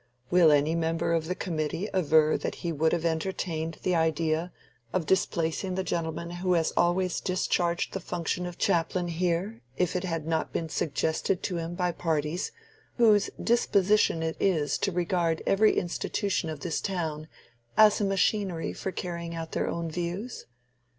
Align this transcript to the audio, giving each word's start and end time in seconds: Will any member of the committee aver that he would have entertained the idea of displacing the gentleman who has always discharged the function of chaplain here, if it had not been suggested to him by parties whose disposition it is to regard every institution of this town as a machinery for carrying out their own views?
Will 0.31 0.51
any 0.51 0.73
member 0.73 1.13
of 1.13 1.27
the 1.27 1.35
committee 1.35 1.87
aver 1.93 2.35
that 2.35 2.55
he 2.65 2.71
would 2.71 2.91
have 2.91 3.05
entertained 3.05 3.77
the 3.83 3.93
idea 3.93 4.51
of 4.93 5.05
displacing 5.05 5.75
the 5.75 5.83
gentleman 5.83 6.31
who 6.31 6.53
has 6.53 6.71
always 6.75 7.21
discharged 7.21 7.93
the 7.93 7.99
function 7.99 8.47
of 8.47 8.57
chaplain 8.57 9.09
here, 9.09 9.61
if 9.77 9.95
it 9.95 10.03
had 10.03 10.25
not 10.25 10.51
been 10.51 10.69
suggested 10.69 11.43
to 11.43 11.57
him 11.57 11.75
by 11.75 11.91
parties 11.91 12.51
whose 12.97 13.29
disposition 13.39 14.23
it 14.23 14.37
is 14.39 14.79
to 14.79 14.91
regard 14.91 15.43
every 15.45 15.77
institution 15.77 16.49
of 16.49 16.61
this 16.61 16.81
town 16.81 17.27
as 17.77 18.01
a 18.01 18.03
machinery 18.03 18.73
for 18.73 18.91
carrying 18.91 19.35
out 19.35 19.51
their 19.51 19.67
own 19.69 19.91
views? 19.91 20.47